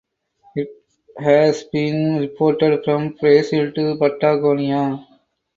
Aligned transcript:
It 0.55 0.67
has 1.19 1.63
been 1.65 2.17
reported 2.17 2.83
from 2.83 3.09
Brazil 3.21 3.71
to 3.73 3.97
Patagonia. 3.99 5.05